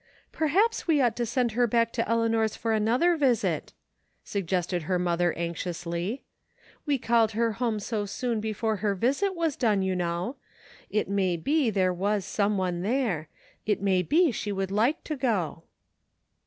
"Perhaps 0.31 0.87
we 0.87 0.99
ought 0.99 1.15
to 1.17 1.27
send 1.27 1.51
her 1.51 1.67
back 1.67 1.93
to 1.93 2.01
Eleanor^s 2.05 2.57
for 2.57 2.73
another 2.73 3.15
visit," 3.15 3.71
suggested 4.23 4.81
her 4.89 4.97
mother 4.97 5.31
anxiously." 5.37 6.23
We 6.87 6.97
called 6.97 7.33
her 7.33 7.51
home 7.51 7.79
so 7.79 8.07
soon 8.07 8.39
before 8.39 8.77
her 8.77 8.95
visit 8.95 9.35
was 9.35 9.55
done 9.55 9.83
you 9.83 9.95
know. 9.95 10.37
It 10.89 11.07
may 11.07 11.37
be 11.37 11.69
there 11.69 11.93
was 11.93 12.25
someone 12.25 12.81
there. 12.81 13.27
It 13.67 13.79
may 13.83 14.01
be 14.01 14.31
she 14.31 14.51
would 14.51 14.71
like 14.71 15.03
to 15.03 15.15
go." 15.15 15.65